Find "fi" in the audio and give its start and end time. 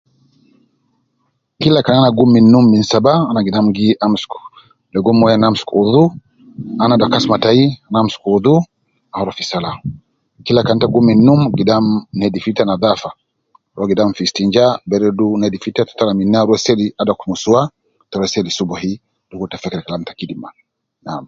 9.39-9.43, 14.17-14.21, 15.89-15.93